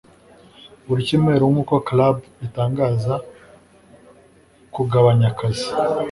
[0.85, 2.15] buri cyumweru nkuko club
[2.45, 3.13] itangaza
[4.73, 5.67] kugabanya akazi